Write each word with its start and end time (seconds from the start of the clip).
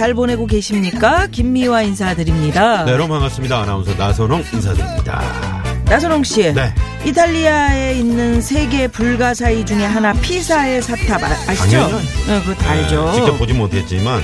잘 0.00 0.14
보내고 0.14 0.46
계십니까? 0.46 1.26
김미화 1.26 1.82
인사드립니다. 1.82 2.86
네, 2.86 2.92
여러분 2.92 3.10
반갑습니다 3.10 3.60
아나운서 3.60 3.92
나선홍 3.92 4.42
인사드립니다 4.50 5.62
나선홍 5.84 6.24
씨. 6.24 6.54
네 6.54 6.74
이탈리아에 7.04 7.98
있는 7.98 8.40
세계 8.40 8.88
불가사의 8.88 9.66
중에 9.66 9.84
하나 9.84 10.14
피사의 10.14 10.80
사탑 10.80 11.22
아? 11.22 11.54
당연히 11.54 11.92
네, 12.26 12.40
그거 12.40 12.54
다 12.54 12.70
알죠. 12.70 13.04
네, 13.08 13.12
직접 13.12 13.36
보지 13.36 13.52
못했지만 13.52 14.22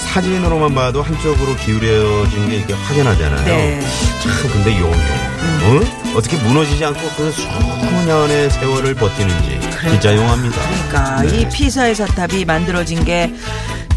사진으로만 0.00 0.74
봐도 0.74 1.00
한쪽으로 1.00 1.56
기울여진 1.56 2.50
게 2.50 2.56
이게 2.56 2.74
확연하잖아요 2.74 3.44
네. 3.46 3.80
참 4.22 4.50
근데 4.52 4.78
용해 4.78 4.96
어? 4.96 6.16
어떻게 6.16 6.36
무너지지 6.36 6.84
않고 6.84 7.00
그 7.16 7.32
수년의 7.32 8.50
세월을 8.50 8.94
버티는지 8.94 9.60
진짜 9.80 10.14
용합니다 10.14 10.56
그러니까 10.88 11.22
네. 11.22 11.40
이 11.40 11.48
피사의 11.48 11.94
사탑이 11.94 12.44
만들어진 12.44 13.02
게 13.04 13.32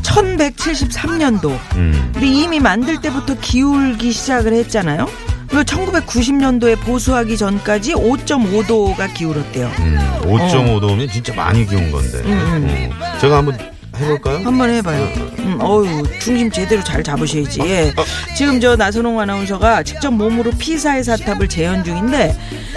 1173년도. 0.09 1.49
음. 1.75 2.09
근데 2.13 2.27
이미 2.27 2.59
만들 2.59 2.99
때부터 3.01 3.35
기울기 3.39 4.11
시작을 4.11 4.53
했잖아요. 4.53 5.07
그리고 5.47 5.63
1990년도에 5.63 6.79
보수하기 6.81 7.35
전까지 7.37 7.93
5.5도가 7.93 9.11
기울었대요. 9.13 9.67
음, 9.79 9.97
5.5도면 10.21 11.11
진짜 11.11 11.33
많이 11.33 11.65
기운 11.65 11.91
건데 11.91 12.19
음, 12.19 12.91
어. 13.01 13.17
제가 13.19 13.37
한번 13.37 13.57
해볼까요? 13.99 14.45
한번 14.45 14.69
해봐요. 14.69 15.03
음, 15.39 15.59
어유 15.61 16.03
중심 16.19 16.51
제대로 16.51 16.83
잘 16.83 17.03
잡으셔야지. 17.03 17.61
예. 17.61 17.93
지금 18.35 18.59
저 18.59 18.75
나선홍 18.75 19.19
아나운서가 19.19 19.83
직접 19.83 20.11
몸으로 20.11 20.51
피사의 20.51 21.03
사탑을 21.03 21.47
재현 21.49 21.83
중인데 21.83 22.35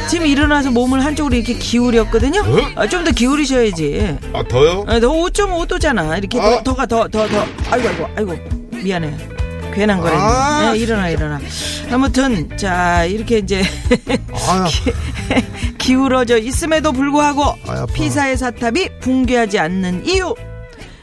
지금 0.09 0.27
일어나서 0.27 0.71
몸을 0.71 1.05
한쪽으로 1.05 1.35
이렇게 1.37 1.55
기울였거든요. 1.55 2.43
어? 2.77 2.87
좀더 2.87 3.13
기울이셔야지. 3.13 4.19
아 4.33 4.43
더요? 4.45 4.85
아, 4.89 4.99
너 4.99 5.09
5.5도잖아. 5.13 6.19
이렇게 6.19 6.39
아. 6.41 6.43
더, 6.43 6.63
더가 6.63 6.87
더, 6.87 7.09
더, 7.09 7.27
더. 7.29 7.47
아이고, 7.71 7.89
아이고, 7.89 8.09
아이고. 8.17 8.37
미안해. 8.83 9.17
괜한 9.75 10.01
거래. 10.01 10.15
아. 10.15 10.71
네, 10.73 10.79
일어나, 10.79 11.09
일어나. 11.09 11.41
아무튼, 11.91 12.57
자, 12.59 13.05
이렇게 13.05 13.39
이제 13.39 13.63
아, 14.33 14.69
기울어져 15.79 16.37
있음에도 16.39 16.93
불구하고 16.93 17.43
아이, 17.67 17.79
아파. 17.79 17.87
피사의 17.93 18.37
사탑이 18.37 19.01
붕괴하지 19.01 19.59
않는 19.59 20.07
이유. 20.07 20.35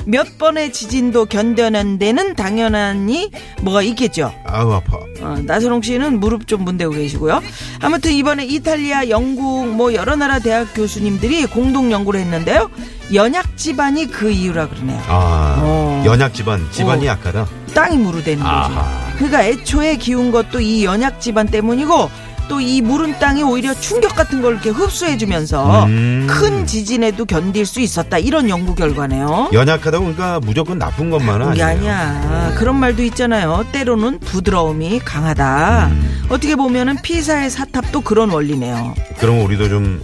몇 0.05 0.37
번의 0.37 0.71
지진도 0.73 1.25
견뎌낸 1.25 1.99
데는 1.99 2.35
당연하니 2.35 3.31
뭐가 3.61 3.81
있겠죠. 3.83 4.33
아우 4.45 4.71
아파 4.73 4.97
어, 5.21 5.37
나선홍 5.43 5.81
씨는 5.81 6.19
무릎 6.19 6.47
좀 6.47 6.63
문대고 6.63 6.93
계시고요. 6.93 7.41
아무튼 7.81 8.11
이번에 8.11 8.45
이탈리아, 8.45 9.09
영국 9.09 9.67
뭐 9.67 9.93
여러 9.93 10.15
나라 10.15 10.39
대학 10.39 10.73
교수님들이 10.73 11.45
공동 11.45 11.91
연구를 11.91 12.19
했는데요. 12.21 12.69
연약 13.13 13.57
집안이 13.57 14.07
그 14.07 14.31
이유라 14.31 14.69
그러네요. 14.69 15.01
아 15.07 15.55
어. 15.61 16.03
연약 16.05 16.33
집안 16.33 16.65
집안이 16.71 17.07
어. 17.07 17.11
약하다 17.11 17.47
땅이 17.73 17.97
무르되는 17.97 18.37
거지. 18.43 18.49
아하. 18.49 19.09
그러니까 19.15 19.43
애초에 19.45 19.97
기운 19.97 20.31
것도 20.31 20.59
이 20.61 20.85
연약 20.85 21.19
집안 21.19 21.47
때문이고 21.47 22.09
또 22.49 22.59
이 22.59 22.81
무른 22.81 23.17
땅이 23.19 23.41
오히려 23.43 23.73
충격 23.73 24.15
같은 24.15 24.41
걸 24.41 24.53
이렇게 24.53 24.69
흡수해주면서 24.69 25.85
음. 25.85 26.27
큰 26.29 26.65
지진에도 26.65 27.23
견딜 27.25 27.65
수 27.65 27.79
있었다 27.79 28.17
이런 28.17 28.49
연구 28.49 28.75
결과네요. 28.75 29.49
연약하다 29.53 29.99
보니까 29.99 30.39
무조건 30.41 30.77
나쁜 30.77 31.09
것만은 31.09 31.47
아니에요 31.47 31.65
아니야. 31.65 32.53
그런 32.57 32.75
말도 32.77 33.01
있잖아요. 33.03 33.63
때로는 33.71 34.19
부드러움이 34.19 34.99
강하다. 35.05 35.87
음. 35.91 36.23
어떻게 36.29 36.55
보면은 36.55 36.97
피사의 37.01 37.49
사탑도 37.49 38.01
그런 38.01 38.29
원리네요. 38.29 38.93
그럼 39.19 39.39
우리도 39.45 39.69
좀 39.69 40.03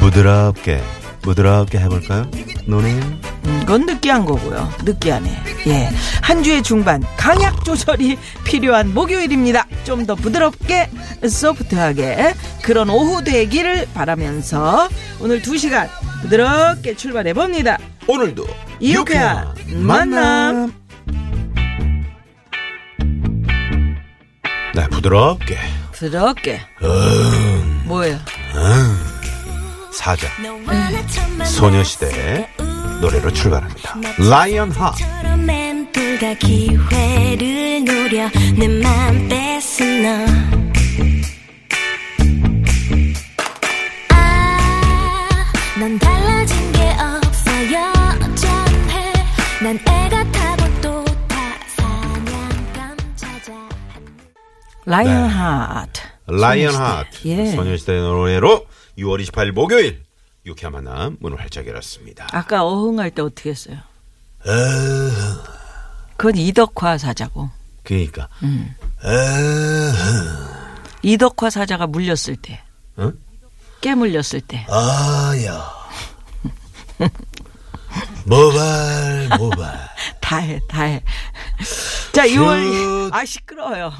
부드럽게 0.00 0.80
부드럽게 1.22 1.78
해볼까요? 1.78 2.26
노님 2.66 3.00
음, 3.46 3.60
그건 3.60 3.86
느끼한 3.86 4.24
거고요. 4.24 4.72
느끼하네. 4.84 5.42
예. 5.66 5.90
한 6.22 6.42
주의 6.42 6.62
중반 6.62 7.02
강약 7.16 7.64
조절이 7.64 8.18
필요한 8.44 8.92
목요일입니다. 8.94 9.66
좀 9.84 10.06
더 10.06 10.14
부드럽게 10.14 10.90
소프트하게 11.28 12.34
그런 12.62 12.90
오후 12.90 13.22
되기를 13.24 13.88
바라면서 13.94 14.88
오늘 15.20 15.40
두 15.40 15.56
시간 15.56 15.88
부드럽게 16.22 16.94
출발해 16.96 17.32
봅니다. 17.32 17.78
오늘도 18.06 18.46
유쾌한 18.82 19.54
만남. 19.68 20.72
네 24.74 24.88
부드럽게 24.90 25.58
부드럽게. 25.92 26.60
뭐예요? 27.84 28.18
사자 29.92 30.26
소녀시대의 31.44 32.48
노래로 33.04 33.30
출발합니다 33.32 33.96
라이언 34.18 34.70
하. 34.70 34.94
라이언 54.86 55.22
네. 55.22 55.28
하트. 55.28 56.02
라이언. 56.26 56.74
하트 56.74 57.28
예. 57.28 57.46
소녀시대 57.52 58.00
노래로 58.00 58.66
6월 58.98 59.22
28일 59.24 59.52
목요일 59.52 60.02
유쾌한 60.46 60.72
만남 60.72 61.16
문을 61.20 61.40
활짝 61.40 61.66
열었습니다 61.66 62.28
아까 62.32 62.64
어흥할 62.64 63.10
때 63.12 63.22
어떻게 63.22 63.50
했어요? 63.50 63.78
그건 66.16 66.36
이덕화 66.36 66.98
사자고. 66.98 67.48
그러니까 67.82 68.28
음. 68.42 68.74
이덕화 71.02 71.50
사자가 71.50 71.86
물렸을 71.86 72.36
때. 72.36 72.62
어? 72.96 73.12
깨물렸을 73.80 74.40
때. 74.46 74.66
아야 74.68 75.70
모발 78.24 79.28
모발 79.38 79.78
다 80.20 80.38
해, 80.38 80.58
다 80.68 80.84
해. 80.84 81.02
자, 82.12 82.26
6월, 82.26 83.12
아, 83.12 83.24
시끄러워요. 83.24 83.92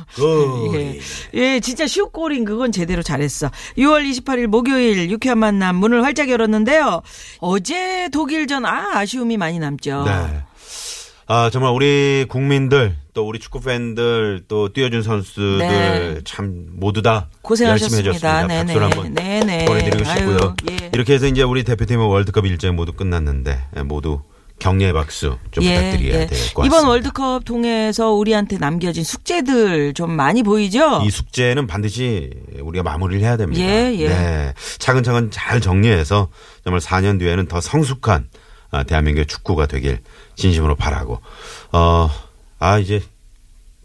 예, 0.75 0.99
예, 1.35 1.61
진짜 1.61 1.87
슈꼬린 1.87 2.45
그건 2.45 2.73
제대로 2.73 3.03
잘했어. 3.03 3.51
6월 3.77 4.09
28일 4.11 4.47
목요일 4.47 5.11
유쾌한 5.11 5.39
만남 5.39 5.77
문을 5.77 6.03
활짝 6.03 6.31
열었는데요. 6.31 7.03
어제 7.41 8.09
독일전, 8.11 8.65
아, 8.65 8.99
아쉬움이 8.99 9.37
많이 9.37 9.59
남죠. 9.59 10.05
네. 10.05 10.43
아, 11.27 11.49
정말 11.51 11.73
우리 11.73 12.27
국민들, 12.29 12.97
또 13.15 13.27
우리 13.27 13.39
축구 13.39 13.61
팬들, 13.61 14.45
또 14.47 14.73
뛰어준 14.73 15.03
선수들 15.03 15.59
네. 15.59 16.21
참 16.25 16.67
모두 16.73 17.01
다 17.01 17.29
고생하셨습니다. 17.43 18.09
열심히 18.09 18.17
해줬습니다. 18.17 18.47
네네. 18.47 18.75
박수를 18.75 18.83
한번 18.83 19.15
네네. 19.15 19.65
보내드리고 19.65 20.05
싶고요. 20.05 20.57
예. 20.71 20.91
이렇게 20.93 21.15
해서 21.15 21.27
이제 21.27 21.43
우리 21.43 21.65
대표팀의 21.65 22.07
월드컵 22.07 22.45
일정이 22.45 22.75
모두 22.75 22.93
끝났는데 22.93 23.59
예, 23.77 23.83
모두 23.83 24.21
격려의 24.59 24.93
박수 24.93 25.39
좀 25.51 25.65
부탁드려야 25.65 26.27
될것 26.27 26.31
같습니다. 26.31 26.63
예, 26.63 26.67
이번 26.67 26.87
월드컵 26.87 27.45
통해서 27.45 28.13
우리한테 28.13 28.59
남겨진 28.59 29.03
숙제들 29.03 29.95
좀 29.95 30.13
많이 30.13 30.43
보이죠? 30.43 31.03
이 31.05 31.11
숙제는 31.11 31.67
반드시 31.67 32.31
우리가 32.61 32.83
마무리를 32.83 33.23
해야 33.23 33.37
됩니다. 33.37 33.65
예, 33.65 33.95
예. 33.99 34.09
네. 34.09 34.55
차근차근 34.79 35.31
잘 35.31 35.61
정리해서 35.61 36.29
정말 36.65 36.81
4년 36.81 37.19
뒤에는 37.19 37.47
더 37.47 37.61
성숙한 37.61 38.29
아, 38.33 38.39
대한민국의 38.83 39.27
축구가 39.27 39.67
되길 39.67 40.01
진심으로 40.35 40.75
바라고. 40.75 41.21
어, 41.73 42.11
아, 42.59 42.79
이제 42.79 43.03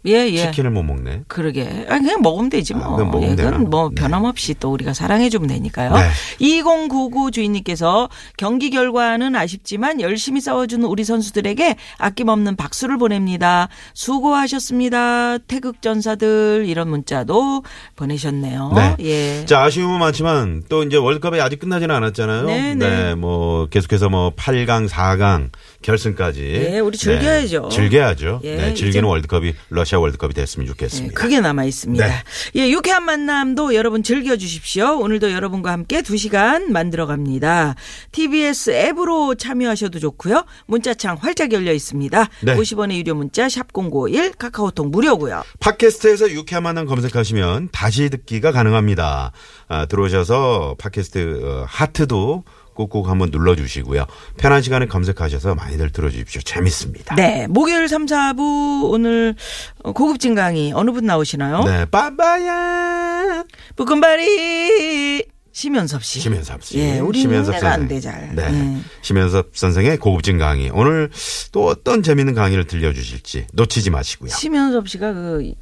예, 0.06 0.28
예. 0.30 0.36
치킨을 0.36 0.70
못 0.70 0.82
먹네. 0.82 1.22
그러게. 1.28 1.86
아니, 1.88 2.04
그냥 2.04 2.22
먹으면 2.22 2.48
되지 2.50 2.74
뭐. 2.74 2.84
아, 2.84 2.96
그냥 2.96 3.10
먹으면 3.10 3.32
예, 3.32 3.36
그건 3.36 3.52
되나? 3.52 3.64
뭐 3.68 3.90
네. 3.90 3.94
변함없이 4.00 4.54
또 4.58 4.72
우리가 4.72 4.94
사랑해주면 4.94 5.48
되니까요. 5.48 5.92
네. 5.92 6.08
2099 6.38 7.30
주인님께서 7.30 8.08
경기 8.36 8.70
결과는 8.70 9.36
아쉽지만 9.36 10.00
열심히 10.00 10.40
싸워준 10.40 10.84
우리 10.84 11.04
선수들에게 11.04 11.76
아낌없는 11.98 12.56
박수를 12.56 12.96
보냅니다. 12.98 13.68
수고하셨습니다. 13.94 15.38
태극전사들 15.38 16.64
이런 16.66 16.88
문자도 16.88 17.62
보내셨네요. 17.96 18.72
네. 18.74 18.96
예. 19.00 19.44
자, 19.44 19.62
아쉬움은 19.64 19.98
많지만 19.98 20.62
또 20.68 20.82
이제 20.82 20.96
월드컵이 20.96 21.40
아직 21.40 21.58
끝나지는 21.58 21.94
않았잖아요. 21.94 22.46
네, 22.46 22.74
네. 22.74 23.14
뭐 23.14 23.66
계속해서 23.66 24.08
뭐 24.08 24.30
8강, 24.34 24.88
4강 24.88 25.50
결승까지. 25.82 26.40
네, 26.40 26.78
우리 26.78 26.96
즐겨야죠. 26.96 27.68
네, 27.70 27.76
즐겨야죠. 27.76 28.40
예, 28.44 28.56
네, 28.56 28.74
즐기는 28.74 29.06
월드컵이 29.06 29.54
러시아 29.68 29.89
월드컵이 29.98 30.34
됐으면 30.34 30.66
네, 30.66 30.72
좋겠습니다. 30.72 31.14
그게 31.14 31.40
남아 31.40 31.64
있습니다. 31.64 32.06
네. 32.06 32.12
예, 32.56 32.70
유쾌한 32.70 33.04
만남도 33.04 33.74
여러분 33.74 34.02
즐겨 34.02 34.36
주십시오. 34.36 34.98
오늘도 34.98 35.32
여러분과 35.32 35.72
함께 35.72 36.02
2시간 36.02 36.70
만들어 36.70 37.06
갑니다. 37.06 37.74
TBS 38.12 38.70
앱으로 38.70 39.34
참여하셔도 39.34 39.98
좋고요. 39.98 40.44
문자창 40.66 41.16
활짝 41.20 41.52
열려 41.52 41.72
있습니다. 41.72 42.28
네. 42.42 42.56
50원의 42.56 42.96
유료 42.96 43.14
문자 43.14 43.48
샵 43.48 43.72
0951 43.72 44.32
카카오톡 44.34 44.90
무료고요. 44.90 45.42
팟캐스트에서 45.60 46.30
유쾌한 46.30 46.62
만남 46.62 46.86
검색하시면 46.86 47.70
다시 47.72 48.10
듣기가 48.10 48.52
가능합니다. 48.52 49.32
아, 49.68 49.86
들어오셔서 49.86 50.76
팟캐스트 50.78 51.40
어, 51.44 51.64
하트도 51.66 52.44
꾹꾹 52.74 53.08
한번 53.08 53.30
눌러주시고요. 53.30 54.06
편한 54.36 54.62
시간에 54.62 54.86
검색하셔서 54.86 55.54
많이들 55.54 55.90
들어주십시오. 55.90 56.40
재밌습니다. 56.42 57.14
네, 57.16 57.46
목요일 57.48 57.88
3, 57.88 58.06
4부 58.06 58.90
오늘 58.90 59.34
어, 59.82 59.92
고급진 59.92 60.34
강의 60.34 60.72
어느 60.72 60.90
분 60.90 61.04
나오시나요? 61.06 61.64
네, 61.64 61.84
빠바야. 61.86 63.44
볶음바리 63.76 65.24
심연섭 65.52 66.04
씨. 66.04 66.20
심연섭 66.20 66.64
씨. 66.64 66.78
예, 66.78 67.00
우리 67.00 67.20
심연섭 67.20 67.54
안 67.56 67.60
선생. 67.60 67.88
돼 67.88 68.00
잘. 68.00 68.34
네. 68.34 68.44
예. 68.44 68.80
심연섭 69.02 69.50
선생의 69.56 69.98
고급진 69.98 70.38
강의. 70.38 70.70
오늘 70.72 71.10
또 71.52 71.66
어떤 71.66 72.02
재밌는 72.02 72.34
강의를 72.34 72.64
들려주실지 72.66 73.48
놓치지 73.52 73.90
마시고요. 73.90 74.30
심연섭 74.30 74.88
씨가 74.88 75.12
그 75.12 75.52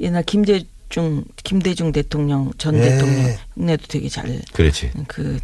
옛날 0.00 0.22
김대중 0.24 1.24
김대중 1.44 1.92
대통령 1.92 2.50
전 2.58 2.74
예. 2.76 2.80
대통령 2.80 3.34
흉내도 3.56 3.86
되게 3.88 4.08
잘 4.08 4.42
그렇지. 4.52 4.90
그 5.06 5.38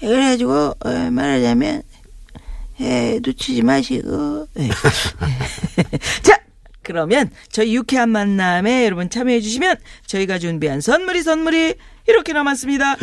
그래가지고 0.00 0.74
어, 0.80 1.10
말하자면 1.10 1.82
에, 2.80 3.20
놓치지 3.24 3.62
마시고 3.62 4.48
예. 4.58 4.68
자 6.22 6.38
그러면 6.82 7.30
저희 7.50 7.74
유쾌한 7.76 8.10
만남에 8.10 8.84
여러분 8.84 9.08
참여해 9.08 9.40
주시면 9.40 9.76
저희가 10.06 10.38
준비한 10.38 10.80
선물이 10.80 11.22
선물이 11.22 11.74
이렇게 12.06 12.32
남았습니다 12.32 12.96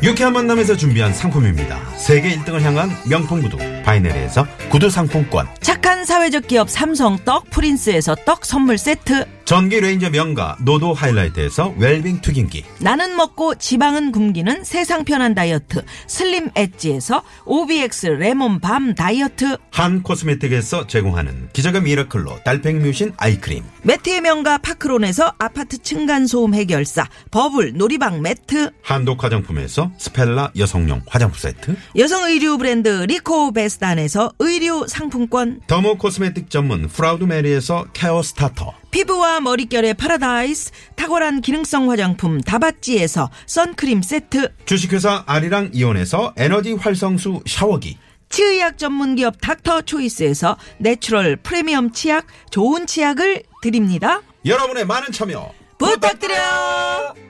유쾌한 0.00 0.32
만남에서 0.32 0.76
준비한 0.76 1.12
상품입니다. 1.12 1.96
세계 1.96 2.34
1등을 2.36 2.60
향한 2.60 2.88
명품 3.08 3.42
구두 3.42 3.58
바이네르에서 3.88 4.46
구두 4.70 4.90
상품권. 4.90 5.48
착한 5.60 6.04
사회적 6.04 6.46
기업 6.46 6.68
삼성 6.68 7.16
떡 7.24 7.48
프린스에서 7.50 8.16
떡 8.26 8.44
선물 8.44 8.76
세트 8.76 9.24
전기 9.46 9.80
레인저 9.80 10.10
명가 10.10 10.58
노도 10.60 10.92
하이라이트에서 10.92 11.74
웰빙 11.78 12.20
튀김기. 12.20 12.64
나는 12.80 13.16
먹고 13.16 13.54
지방은 13.54 14.12
굶기는 14.12 14.62
세상 14.62 15.04
편한 15.04 15.34
다이어트 15.34 15.82
슬림 16.06 16.50
엣지에서 16.54 17.22
OBX 17.46 18.08
레몬 18.08 18.60
밤 18.60 18.94
다이어트 18.94 19.56
한 19.70 20.02
코스메틱에서 20.02 20.86
제공하는 20.86 21.48
기적의 21.54 21.80
미라클로 21.80 22.42
달팽이 22.44 22.80
뮤신 22.80 23.14
아이크림. 23.16 23.64
매트의 23.84 24.20
명가 24.20 24.58
파크론에서 24.58 25.32
아파트 25.38 25.78
층간소음 25.78 26.52
해결사 26.52 27.08
버블 27.30 27.72
놀이방 27.74 28.20
매트 28.20 28.72
한독 28.82 29.24
화장품에서 29.24 29.90
스펠라 29.96 30.52
여성용 30.58 31.00
화장품 31.06 31.38
세트. 31.38 31.74
여성 31.96 32.24
의류 32.24 32.58
브랜드 32.58 32.88
리코 32.88 33.52
베스 33.52 33.77
단에서 33.78 34.32
의류 34.38 34.86
상품권 34.88 35.60
더모 35.66 35.98
코스메틱 35.98 36.50
전문 36.50 36.88
프라우드 36.88 37.24
메리에서 37.24 37.86
케어 37.92 38.22
스타터. 38.22 38.74
피부와 38.90 39.40
머릿결의 39.40 39.94
파라다이스 39.94 40.72
탁월한 40.96 41.40
기능성 41.40 41.90
화장품 41.90 42.40
다바찌에서 42.40 43.30
선크림 43.46 44.02
세트 44.02 44.54
주식회사 44.64 45.24
아리랑 45.26 45.70
이온에서 45.72 46.34
에너지 46.36 46.72
활성수 46.72 47.42
샤워기. 47.46 47.98
치의학 48.30 48.76
전문기업 48.76 49.40
닥터 49.40 49.82
초이스에서 49.82 50.56
내추럴 50.78 51.36
프리미엄 51.36 51.92
치약 51.92 52.26
좋은 52.50 52.86
치약을 52.86 53.42
드립니다 53.62 54.20
여러분의 54.44 54.84
많은 54.84 55.12
참여 55.12 55.50
부탁드려요 55.78 57.27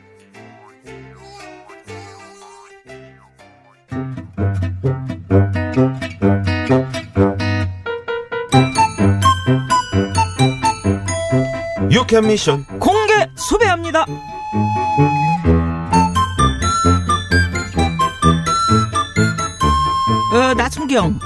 유쾌한 11.91 12.27
미션 12.27 12.65
공개 12.79 13.29
수배합니다 13.37 14.05
어, 20.33 20.55
나순경 20.55 21.19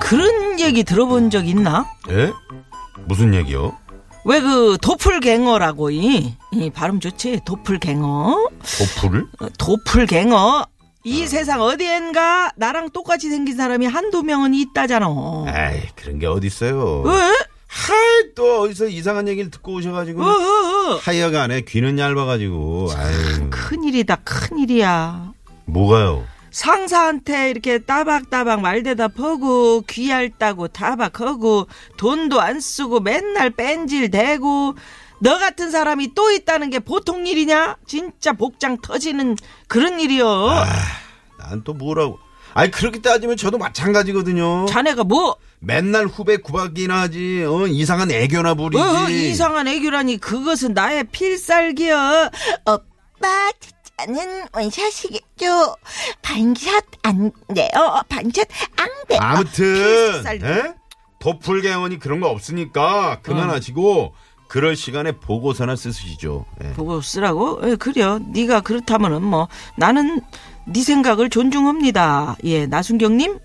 그런 0.00 0.60
얘기 0.60 0.84
들어본 0.84 1.30
적 1.30 1.46
있나? 1.48 1.86
예? 2.10 2.32
무슨 3.06 3.34
얘기요? 3.34 3.76
왜 4.26 4.40
그 4.40 4.78
도플갱어라고 4.80 5.90
이, 5.90 6.34
이 6.52 6.70
발음 6.70 6.98
좋지 7.00 7.40
도플갱어 7.44 8.48
도프를? 8.78 9.26
어, 9.40 9.46
도플갱어 9.58 10.64
이 11.06 11.26
세상 11.26 11.60
어디엔가 11.60 12.52
나랑 12.56 12.88
똑같이 12.90 13.28
생긴 13.28 13.54
사람이 13.56 13.84
한두 13.86 14.22
명은 14.22 14.54
있다잖아 14.54 15.06
에이 15.48 15.82
그런 15.94 16.18
게 16.18 16.26
어딨어요 16.26 17.02
왜? 17.02 17.12
하이 17.74 18.34
또 18.36 18.60
어디서 18.60 18.86
이상한 18.86 19.26
얘기를 19.26 19.50
듣고 19.50 19.74
오셔가지고 19.74 20.22
어, 20.22 20.26
어, 20.26 20.92
어. 20.92 21.00
하여간에 21.02 21.62
귀는 21.62 21.98
얇아가지고 21.98 22.90
아유 22.94 23.50
큰일이다 23.50 24.16
큰일이야 24.24 25.32
뭐가요? 25.66 26.24
상사한테 26.52 27.50
이렇게 27.50 27.78
따박따박 27.80 28.60
말대다 28.60 29.08
퍼고 29.08 29.80
귀얇다고 29.88 30.68
타박하고 30.68 31.66
돈도 31.96 32.40
안 32.40 32.60
쓰고 32.60 33.00
맨날 33.00 33.50
뺀질 33.50 34.12
대고 34.12 34.76
너 35.18 35.38
같은 35.38 35.72
사람이 35.72 36.14
또 36.14 36.30
있다는 36.30 36.70
게 36.70 36.78
보통 36.78 37.26
일이냐? 37.26 37.76
진짜 37.86 38.34
복장 38.34 38.80
터지는 38.80 39.36
그런 39.66 39.98
일이요. 39.98 40.48
난또 41.38 41.74
뭐라고 41.74 42.20
아니 42.54 42.70
그렇게 42.70 43.00
따지면 43.00 43.36
저도 43.36 43.58
마찬가지거든요 43.58 44.66
자네가 44.66 45.04
뭐 45.04 45.36
맨날 45.64 46.06
후배 46.06 46.36
구박이나 46.36 47.02
하지 47.02 47.44
어, 47.44 47.66
이상한 47.66 48.10
애교나 48.10 48.54
부리지 48.54 48.82
어, 48.82 49.08
이상한 49.08 49.66
애교라니 49.68 50.18
그것은 50.18 50.74
나의 50.74 51.04
필살기야. 51.04 52.30
오빠, 52.66 53.50
저는 53.98 54.46
원샷이겠죠. 54.52 55.76
반샷 56.22 56.84
안 57.02 57.30
돼요. 57.54 58.02
반샷 58.08 58.46
안 58.76 58.88
돼요. 59.08 59.18
아무튼? 59.20 60.74
도플갱어니 61.20 61.98
그런 61.98 62.20
거 62.20 62.28
없으니까 62.28 63.20
그만하시고 63.22 64.12
그럴 64.46 64.76
시간에 64.76 65.12
보고서나 65.12 65.74
쓰시죠 65.74 66.44
예. 66.62 66.72
보고 66.74 67.00
쓰라고? 67.00 67.60
예, 67.64 67.76
그래요. 67.76 68.18
네가 68.32 68.60
그렇다면은 68.60 69.22
뭐 69.22 69.48
나는 69.76 70.20
네 70.66 70.82
생각을 70.82 71.30
존중합니다. 71.30 72.36
예, 72.44 72.66
나순경님, 72.66 73.38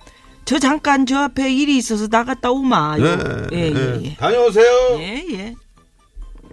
저 0.50 0.58
잠깐 0.58 1.06
저 1.06 1.20
앞에 1.20 1.54
일이 1.54 1.78
있어서 1.78 2.08
나갔다 2.10 2.50
오마. 2.50 2.98
요. 2.98 3.04
예, 3.54 3.56
예, 3.56 3.68
예. 3.68 3.72
네. 3.72 4.16
다녀오세요 4.18 4.98
예, 4.98 5.24
예. 5.30 5.56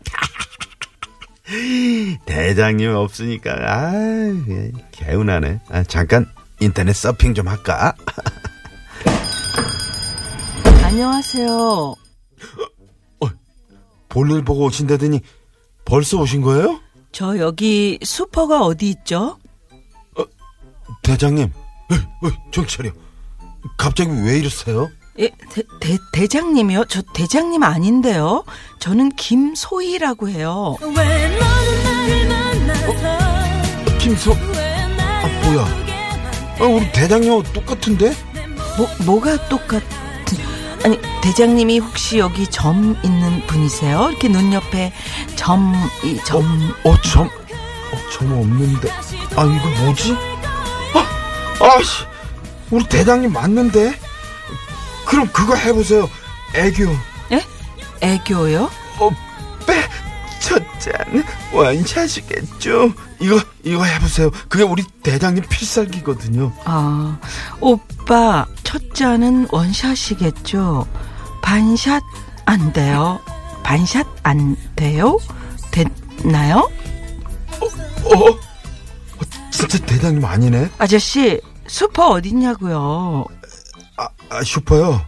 대장님 2.26 2.95
없으니까 2.95 3.53
아 3.53 3.95
예, 4.50 4.71
개운하네. 4.93 5.61
아, 5.71 5.83
잠깐 5.85 6.31
인터넷 6.61 6.93
서핑 6.93 7.33
좀 7.33 7.49
할까? 7.49 7.95
안녕하세요. 10.85 11.95
볼일 14.11 14.45
보고 14.45 14.67
오신다더니 14.67 15.21
벌써 15.87 16.19
오신 16.19 16.43
거예요? 16.43 16.81
저 17.12 17.38
여기 17.38 17.99
슈퍼가 18.03 18.61
어디 18.61 18.91
있죠? 18.91 19.38
대장님, 21.03 21.47
어, 21.47 22.26
어, 22.26 22.31
정신 22.53 22.85
차려. 22.85 23.06
갑자기 23.76 24.11
왜 24.25 24.38
이러세요? 24.38 24.90
예, 25.18 25.30
대, 25.50 25.62
대, 25.80 25.96
대장님이요? 26.12 26.85
저 26.87 27.00
대장님 27.14 27.62
아닌데요. 27.62 28.44
저는 28.78 29.11
김소희라고 29.16 30.28
해요. 30.28 30.76
왜 30.80 30.88
너는 30.88 31.85
나를 31.85 32.28
만나서 32.28 33.99
김소, 33.99 34.30
왜아 34.32 35.26
뭐야? 35.44 35.66
아, 36.61 36.64
우리 36.64 36.90
대장님하고 36.92 37.42
똑같은데? 37.52 38.14
뭐, 38.76 38.88
뭐가 39.06 39.49
똑같, 39.49 39.82
아니 40.85 40.99
대장님이 41.23 41.78
혹시 41.78 42.18
여기 42.18 42.46
점 42.46 42.96
있는 43.02 43.40
분이세요? 43.46 44.11
이렇게 44.11 44.28
눈 44.28 44.52
옆에 44.52 44.92
점 45.35 45.73
이 46.04 46.18
점 46.25 46.42
어, 46.85 46.94
점, 47.00 47.26
어, 47.26 48.11
점 48.12 48.32
없는데. 48.32 48.90
아, 49.35 49.44
이거 49.44 49.82
뭐지? 49.85 50.14
아, 50.94 51.64
아씨, 51.78 52.04
우리 52.70 52.85
대장님 52.88 53.32
맞는데? 53.32 53.94
그럼 55.06 55.28
그거 55.32 55.54
해보세요. 55.54 56.08
애교. 56.54 56.85
예? 57.32 57.42
애교요? 58.00 58.70
어, 58.99 59.11
빼, 59.66 59.82
첫잔, 60.40 61.25
원샷이겠죠? 61.52 62.92
이거, 63.20 63.40
이거 63.62 63.85
해보세요. 63.85 64.30
그게 64.49 64.64
우리 64.64 64.82
대장님 65.02 65.44
필살기거든요. 65.49 66.52
아 66.64 67.18
오빠 67.61 68.46
첫 68.64 68.94
잔은 68.94 69.46
원샷이겠죠? 69.50 70.87
반샷 71.42 72.02
안 72.46 72.73
돼요? 72.73 73.20
반샷 73.62 74.06
안 74.23 74.56
돼요? 74.75 75.18
됐나요? 75.70 76.70
어? 77.61 78.14
어, 78.30 78.38
진짜 79.50 79.78
대장님 79.78 80.25
아니네? 80.25 80.70
아저씨 80.78 81.40
슈퍼 81.68 82.08
어딨냐고요? 82.11 83.25
아, 83.96 84.08
아, 84.30 84.42
슈퍼요. 84.44 85.00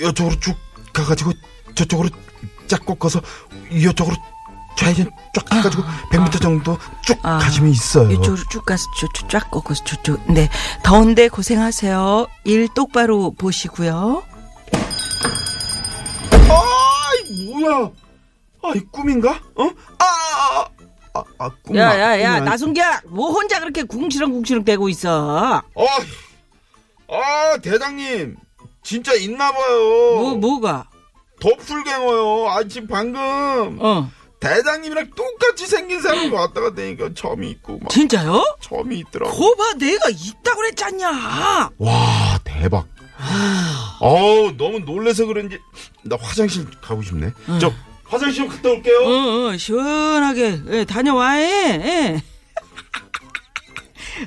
이쪽으로 0.00 0.38
쭉 0.40 0.56
가가지고 0.92 1.32
저쪽으로 1.74 2.08
쫙 2.66 2.84
꺾어서 2.84 3.20
이쪽으로 3.70 4.16
좌회전 4.76 5.10
쫙 5.34 5.54
해가지고 5.54 5.82
100m 6.12 6.40
정도 6.42 6.78
쭉 7.02 7.18
아, 7.22 7.38
가시면 7.38 7.70
있어요. 7.70 8.10
이쪽으로 8.10 8.36
쭉 8.50 8.64
가서 8.64 8.84
저쪽 8.98 9.28
쫙 9.30 9.50
꺾어서 9.50 9.84
저쪽. 9.84 10.20
네. 10.32 10.48
더운데 10.82 11.28
고생하세요. 11.28 12.26
일 12.44 12.68
똑바로 12.74 13.32
보시고요. 13.32 14.22
아이 16.32 17.50
뭐야? 17.52 17.90
아 18.62 18.72
이 18.74 18.80
꿈인가? 18.90 19.30
어? 19.54 19.70
아, 20.00 20.64
아, 21.16 21.24
아, 21.38 21.46
아 21.46 21.50
꿈. 21.62 21.76
야야야 21.76 22.40
나순기야 22.40 23.02
뭐 23.06 23.30
혼자 23.30 23.60
그렇게 23.60 23.82
궁시렁궁시렁 23.84 24.64
대고 24.64 24.88
있어? 24.88 25.62
어, 25.74 25.86
아 27.08 27.56
대장님 27.62 28.36
진짜 28.82 29.14
있나봐요. 29.14 30.20
뭐 30.20 30.34
뭐가? 30.36 30.88
덮술갱어요. 31.40 32.48
아 32.50 32.64
지금 32.64 32.88
방금 32.88 33.78
어 33.80 34.10
대장님이랑 34.40 35.10
똑같이 35.16 35.66
생긴 35.66 36.00
사람이 36.00 36.28
왔다 36.30 36.60
갔다 36.60 36.82
하니까 36.82 37.10
점이 37.14 37.50
있고 37.50 37.78
막 37.78 37.90
진짜요? 37.90 38.42
점이 38.60 38.98
있더라고. 39.00 39.32
거봐 39.36 39.74
내가 39.78 40.08
있다고 40.10 40.56
그랬잖냐. 40.58 41.70
와 41.78 42.38
대박. 42.44 42.86
어우 44.00 44.52
너무 44.56 44.80
놀래서 44.80 45.24
그런지 45.26 45.58
나 46.02 46.16
화장실 46.20 46.66
가고 46.80 47.02
싶네. 47.02 47.32
저 47.60 47.72
화장실 48.08 48.44
좀 48.44 48.48
갔다 48.48 48.70
올게요. 48.70 48.98
어, 49.04 49.48
어 49.52 49.56
시원하게 49.56 50.60
예, 50.68 50.84
다녀와. 50.84 51.40
예, 51.40 51.44
예. 51.84 52.22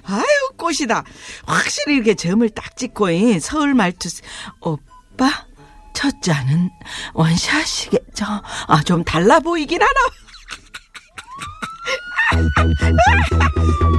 아유 0.06 0.26
꽃이다. 0.58 1.04
확실히 1.46 1.96
이렇게 1.96 2.14
점을 2.16 2.48
딱 2.50 2.76
찍고 2.78 3.10
이 3.12 3.40
서울 3.40 3.74
말투 3.74 4.10
쓰- 4.10 4.22
오빠 4.62 5.48
첫 5.94 6.22
잔은 6.22 6.70
원샷이겠죠. 7.14 8.26
아 8.68 8.82
좀 8.86 9.04
달라 9.04 9.40
보이긴 9.40 9.82
하나. 9.82 10.00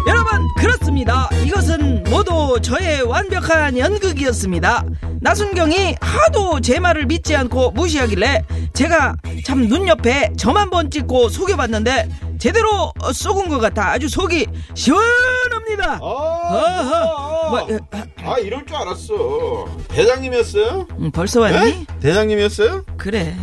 여러분 0.07 0.49
그렇습니다. 0.57 1.29
이것은 1.45 2.05
모두 2.05 2.59
저의 2.63 3.03
완벽한 3.03 3.77
연극이었습니다. 3.79 4.85
나순경이 5.21 5.97
하도 6.01 6.61
제 6.61 6.79
말을 6.81 7.07
믿지 7.07 7.37
않고 7.37 7.73
무시하길래 7.73 8.43
제가 8.73 9.17
참 9.45 9.61
눈 9.69 9.87
옆에 9.89 10.33
점한번 10.39 10.91
찍고 10.91 11.29
속여봤는데 11.29 12.09
제대로 12.39 12.93
쏘은 13.13 13.49
것 13.51 13.59
같아 13.59 13.91
아주 13.91 14.09
속이 14.09 14.47
시원합니다. 14.75 15.99
어허. 16.01 17.51
뭐, 17.51 17.61
어, 17.61 17.79
아 18.25 18.39
이럴 18.39 18.65
줄 18.65 18.77
알았어. 18.77 19.67
대장님이었어요? 19.89 20.87
음, 20.99 21.11
벌써 21.11 21.41
왔니? 21.41 21.59
네? 21.73 21.87
대장님이었어요? 22.01 22.85
그래 22.97 23.37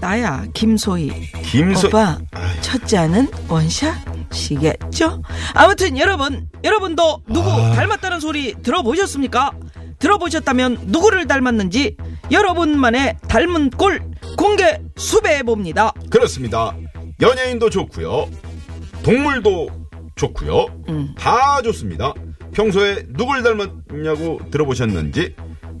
나야 0.00 0.44
김소희. 0.54 1.32
김소. 1.42 1.88
오빠. 1.88 2.18
첫 2.60 2.86
잔은 2.86 3.28
원샷 3.48 4.07
이겠죠? 4.50 5.22
아무튼 5.54 5.98
여러분 5.98 6.48
여러분도 6.64 7.22
누구 7.28 7.50
아. 7.50 7.72
닮았다는 7.72 8.20
소리 8.20 8.54
들어보셨습니까? 8.62 9.52
들어보셨다면 9.98 10.78
누구를 10.86 11.26
닮았는지 11.26 11.96
여러분만의 12.30 13.16
닮은 13.28 13.70
꼴 13.70 14.00
공개 14.36 14.80
수배해 14.96 15.42
봅니다. 15.42 15.92
그렇습니다. 16.10 16.74
연예인도 17.20 17.70
좋고요. 17.70 18.28
동물도 19.02 19.68
좋고요. 20.14 20.66
음. 20.88 21.14
다 21.18 21.62
좋습니다. 21.62 22.12
평소에 22.52 23.04
누굴 23.10 23.42
닮았냐고 23.42 24.40
들어보셨는지 24.50 25.34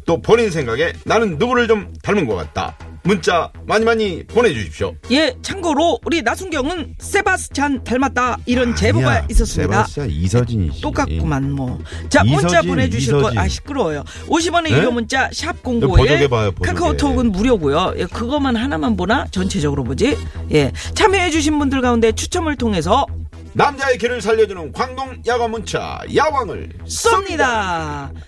또 0.06 0.20
본인 0.22 0.50
생각에 0.50 0.92
나는 1.04 1.38
누구를 1.38 1.68
좀 1.68 1.92
닮은 2.02 2.26
것 2.26 2.34
같다. 2.34 2.76
문자 3.02 3.50
많이 3.66 3.84
많이 3.84 4.26
보내주십시오. 4.26 4.94
예, 5.10 5.34
참고로 5.42 5.98
우리 6.04 6.22
나순경은 6.22 6.96
세바스찬 6.98 7.84
닮았다 7.84 8.38
이런 8.46 8.74
제보가 8.74 9.08
아니야, 9.08 9.26
있었습니다. 9.30 9.84
세바스찬 9.84 10.10
이서진이지. 10.10 10.80
똑같구만 10.80 11.52
뭐. 11.52 11.78
자 12.08 12.22
문자 12.24 12.48
이서진, 12.48 12.70
보내주실 12.70 13.12
거 13.12 13.18
이서진. 13.20 13.38
아 13.38 13.48
시끄러워요. 13.48 14.04
50원의 14.26 14.64
네? 14.64 14.78
유료 14.78 14.90
문자 14.90 15.30
샵 15.32 15.62
보조개 15.62 15.86
0951 15.86 16.28
봐요, 16.28 16.52
보조개. 16.52 16.72
카카오톡은 16.72 17.32
무료고요. 17.32 17.94
예, 17.98 18.04
그것만 18.06 18.56
하나만 18.56 18.96
보나 18.96 19.26
전체적으로 19.30 19.84
보지. 19.84 20.16
예 20.52 20.72
참여해주신 20.94 21.58
분들 21.58 21.80
가운데 21.80 22.12
추첨을 22.12 22.56
통해서 22.56 23.06
남자의 23.54 23.98
길을 23.98 24.20
살려주는 24.20 24.72
광동 24.72 25.16
야광 25.26 25.50
문자 25.50 26.00
야광을 26.14 26.70
쏩니다. 26.86 28.10
유 28.14 28.20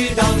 쾌한 0.00 0.40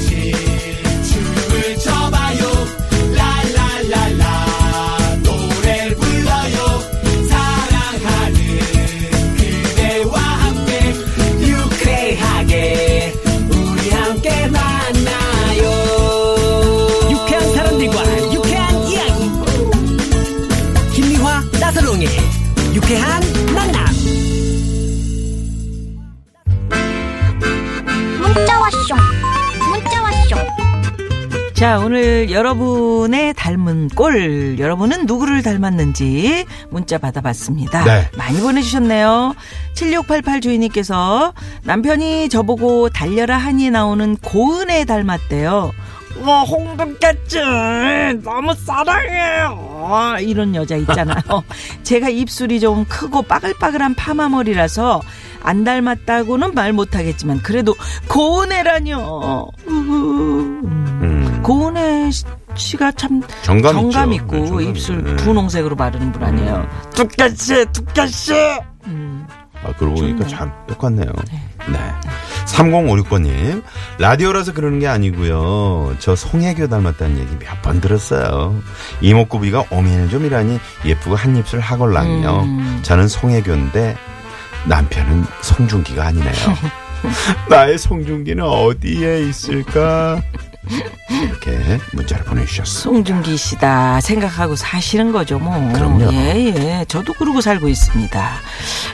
자 31.70 31.78
오늘 31.78 32.32
여러분의 32.32 33.32
닮은 33.34 33.90
꼴 33.90 34.58
여러분은 34.58 35.06
누구를 35.06 35.44
닮았는지 35.44 36.44
문자 36.68 36.98
받아봤습니다. 36.98 37.84
네. 37.84 38.08
많이 38.18 38.40
보내주셨네요. 38.40 39.36
7688 39.74 40.40
주인님께서 40.40 41.32
남편이 41.62 42.28
저보고 42.28 42.88
달려라 42.88 43.36
하니 43.36 43.70
나오는 43.70 44.16
고은에 44.16 44.84
닮았대요. 44.84 45.70
와 46.24 46.42
홍등깨지 46.42 47.38
너무 48.24 48.52
사랑해요 48.54 50.16
이런 50.20 50.54
여자 50.56 50.76
있잖아요 50.76 51.22
제가 51.84 52.10
입술이 52.10 52.60
좀 52.60 52.84
크고 52.84 53.22
빠글빠글한 53.22 53.94
파마머리라서 53.94 55.00
안 55.42 55.64
닮았다고는 55.64 56.52
말 56.52 56.74
못하겠지만 56.74 57.38
그래도 57.38 57.74
고은혜라뇨 58.08 59.50
음. 59.68 61.19
음. 61.40 61.42
고은혜 61.42 62.10
씨가 62.54 62.92
참 62.92 63.22
정감 63.42 63.76
있죠. 63.76 63.80
정감 63.90 64.10
네, 64.10 64.16
있고 64.16 64.46
정감 64.46 64.60
입술 64.62 64.98
있네. 65.00 65.16
분홍색으로 65.16 65.76
바르는 65.76 66.12
분 66.12 66.22
아니에요 66.22 66.66
두께씨 66.94 67.66
두께씨 67.72 68.32
음. 68.86 69.26
아, 69.62 69.72
그러고 69.78 69.96
보니까 69.96 70.20
좋네. 70.24 70.28
참 70.30 70.52
똑같네요. 70.68 71.06
네. 71.70 71.78
3056번님, 72.46 73.62
라디오라서 73.98 74.54
그러는 74.54 74.78
게 74.80 74.88
아니고요. 74.88 75.94
저 75.98 76.16
송혜교 76.16 76.68
닮았다는 76.68 77.18
얘기 77.18 77.36
몇 77.44 77.60
번 77.62 77.80
들었어요. 77.80 78.58
이목구비가 79.02 79.66
오밀조밀하니 79.70 80.58
예쁘고 80.86 81.14
한 81.14 81.36
입술 81.36 81.60
하걸랑요. 81.60 82.40
음. 82.42 82.78
저는 82.82 83.06
송혜교인데 83.06 83.96
남편은 84.66 85.24
송중기가 85.42 86.06
아니네요. 86.06 86.32
나의 87.50 87.78
송중기는 87.78 88.42
어디에 88.42 89.20
있을까? 89.28 90.22
이렇게 91.10 91.78
문자를 91.92 92.24
보내주셨어. 92.24 92.80
송중기 92.80 93.36
씨다 93.36 94.00
생각하고 94.00 94.56
사시는 94.56 95.12
거죠, 95.12 95.38
뭐. 95.38 95.54
그럼요. 95.72 96.12
예, 96.12 96.34
예. 96.36 96.84
저도 96.86 97.14
그러고 97.14 97.40
살고 97.40 97.68
있습니다. 97.68 98.32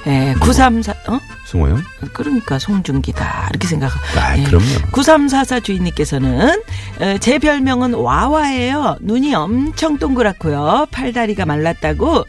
예, 0.07 0.35
934, 0.41 0.93
어? 1.09 1.21
승호 1.47 1.69
형? 1.69 1.83
그러니까 2.13 2.59
송중기다. 2.59 3.49
이렇게 3.51 3.67
생각하고. 3.67 4.21
아, 4.21 4.39
예. 4.39 4.45
그럼요. 4.45 4.65
9344 4.93 5.61
주인님께서는 5.61 6.63
어, 7.01 7.19
제 7.19 7.39
별명은 7.39 7.95
와와예요. 7.95 8.99
눈이 9.01 9.35
엄청 9.35 9.99
동그랗고요. 9.99 10.87
팔다리가 10.91 11.47
말랐다고 11.47 12.25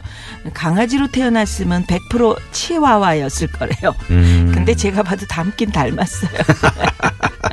강아지로 0.52 1.08
태어났으면 1.08 1.86
100% 1.86 2.36
치와와였을 2.52 3.48
거래요. 3.48 3.94
음. 4.10 4.50
근데 4.54 4.74
제가 4.74 5.02
봐도 5.02 5.26
닮긴 5.26 5.70
닮았어요. 5.72 6.30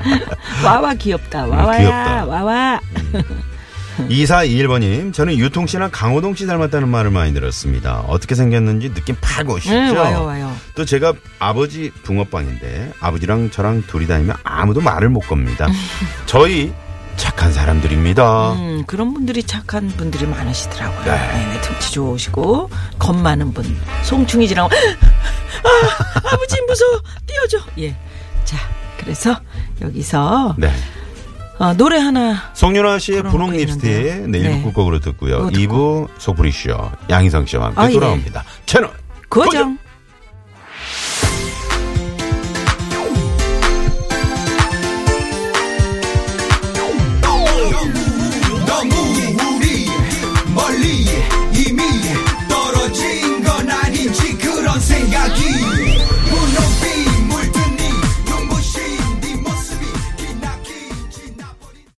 와와 0.64 0.94
귀엽다. 0.96 1.46
와와야. 1.48 1.78
음, 1.78 1.82
귀엽다. 1.82 2.26
와와. 2.26 2.80
2421번님, 4.10 5.14
저는 5.14 5.38
유통씨나 5.38 5.90
강호동 5.90 6.36
씨 6.36 6.46
닮았다는 6.46 6.90
말을 6.90 7.12
많이 7.12 7.34
들었습니다. 7.34 8.04
어떻게 8.08 8.36
생겼는지 8.36 8.94
느낌 8.94 9.16
팍 9.22 9.50
오시죠? 9.50 9.74
네, 9.74 9.90
와요, 9.92 10.26
와요. 10.26 10.56
또 10.76 10.84
제가 10.84 11.14
아버지 11.40 11.92
붕어빵인데 12.04 12.94
아버지랑 13.00 13.52
저랑 13.52 13.84
둘이 13.88 14.06
다니면 14.08 14.36
아무도 14.44 14.82
말을 14.82 15.10
못 15.10 15.22
겁니다. 15.22 15.68
저희 16.26 16.74
착한 17.16 17.54
사람들입니다. 17.54 18.54
음, 18.54 18.84
그런 18.86 19.14
분들이 19.14 19.42
착한 19.44 19.88
분들이 19.88 20.26
많으시더라고요. 20.26 21.06
네. 21.06 21.12
네. 21.12 21.54
네, 21.54 21.62
등치 21.62 21.92
좋으시고 21.94 22.70
겁 23.00 23.16
많은 23.16 23.54
분. 23.54 23.78
송충이 24.04 24.48
지나고 24.50 24.70
아, 24.76 26.34
아버지 26.34 26.62
무서워 26.68 27.02
띄워줘. 27.26 27.58
예. 27.80 27.96
자, 28.44 28.58
그래서 29.06 29.40
여기서 29.82 30.56
네. 30.58 30.70
어, 31.60 31.74
노래 31.76 31.98
하나 32.00 32.52
송윤아 32.54 33.00
씨의 33.00 33.24
분홍 33.24 33.56
있는데요. 33.56 34.28
내일 34.28 34.44
네. 34.44 34.64
끝곡으로 34.64 35.00
듣고요. 35.00 35.38
그거 35.38 35.52
듣고. 35.52 36.08
2부 36.10 36.20
소프리 36.20 36.52
쇼 36.52 36.92
양희성 37.10 37.46
씨와 37.46 37.68
함께 37.68 37.80
아, 37.82 37.90
예. 37.90 37.94
돌아옵니다. 37.94 38.44
채널 38.66 38.92
고정. 39.30 39.78